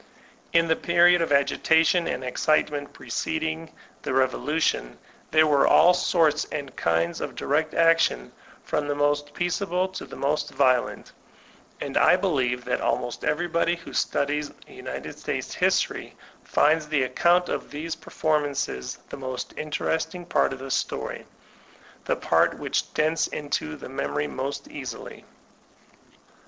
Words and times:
In 0.51 0.67
the 0.67 0.75
period 0.75 1.21
of 1.21 1.31
agitation 1.31 2.07
and 2.07 2.23
excitement 2.23 2.91
preceding 2.91 3.71
the 4.01 4.15
revolution, 4.15 4.97
there 5.29 5.45
were 5.45 5.67
all 5.67 5.93
sorts 5.93 6.43
and 6.45 6.75
kinds 6.75 7.21
of 7.21 7.35
direct 7.35 7.75
action 7.75 8.31
from 8.63 8.87
the 8.87 8.95
most 8.95 9.31
peaceable 9.35 9.87
to 9.89 10.07
the 10.07 10.15
most 10.15 10.49
violent; 10.55 11.11
and 11.79 11.97
I 11.97 12.15
believe 12.15 12.65
that 12.65 12.81
almost 12.81 13.23
everybody 13.23 13.75
who 13.75 13.93
studies 13.93 14.49
United 14.67 15.19
States 15.19 15.53
history 15.53 16.15
finds 16.43 16.87
the 16.87 17.03
account 17.03 17.47
of 17.47 17.69
these 17.69 17.95
performances 17.95 18.97
the 19.09 19.17
most 19.17 19.53
interesting 19.55 20.25
part 20.25 20.51
of 20.51 20.57
the 20.57 20.71
story, 20.71 21.27
the 22.05 22.15
part 22.15 22.57
which 22.57 22.91
dents 22.95 23.27
into 23.27 23.77
his 23.77 23.83
memory 23.83 24.25
most 24.25 24.67
easily. 24.67 25.25